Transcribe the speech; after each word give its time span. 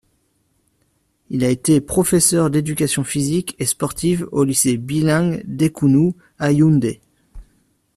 Il 1.29 1.43
a 1.45 1.49
été 1.49 1.79
professeur 1.79 2.49
d’éducation 2.49 3.03
physique 3.03 3.55
et 3.59 3.67
sportive 3.67 4.27
au 4.31 4.43
lycée 4.43 4.75
bilingue 4.77 5.43
d’Ekounou 5.45 6.15
à 6.39 6.51
Yaoundé. 6.51 7.01